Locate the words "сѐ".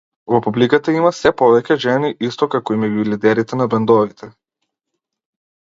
1.17-1.33